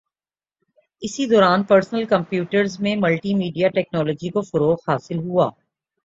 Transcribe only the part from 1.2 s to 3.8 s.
دوران personal computers میں multi media